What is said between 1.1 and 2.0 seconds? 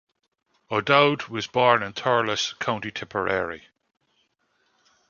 was born in